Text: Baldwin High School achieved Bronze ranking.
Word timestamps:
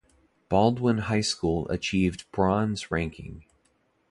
Baldwin 0.49 0.97
High 0.97 1.21
School 1.21 1.69
achieved 1.69 2.25
Bronze 2.31 2.89
ranking. 2.89 3.45